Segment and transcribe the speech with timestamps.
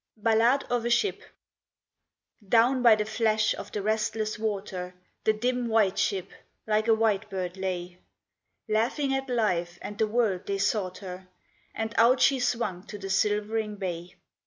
[0.17, 1.21] Ballade of a Ship
[2.49, 6.27] Down by the flash of the restless water The dim White Ship
[6.65, 7.99] like a white bird lay;
[8.67, 11.27] Laughing at life and the world they sought her,
[11.75, 14.15] And out she swung to the silvering bay.